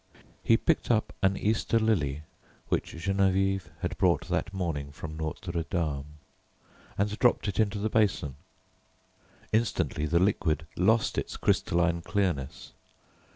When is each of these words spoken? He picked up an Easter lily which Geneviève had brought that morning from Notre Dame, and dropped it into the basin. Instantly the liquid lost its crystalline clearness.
He 0.41 0.57
picked 0.57 0.89
up 0.89 1.13
an 1.21 1.37
Easter 1.37 1.77
lily 1.77 2.23
which 2.69 2.95
Geneviève 2.95 3.69
had 3.81 3.95
brought 3.99 4.29
that 4.29 4.51
morning 4.51 4.91
from 4.91 5.15
Notre 5.15 5.61
Dame, 5.69 6.17
and 6.97 7.19
dropped 7.19 7.47
it 7.47 7.59
into 7.59 7.77
the 7.77 7.87
basin. 7.87 8.33
Instantly 9.53 10.07
the 10.07 10.17
liquid 10.17 10.65
lost 10.75 11.19
its 11.19 11.37
crystalline 11.37 12.01
clearness. 12.01 12.71